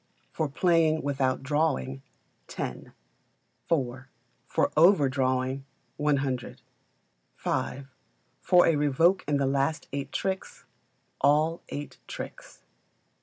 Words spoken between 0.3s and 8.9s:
For playing without drawing, 10; iv. For overdrawing, 100; v. For a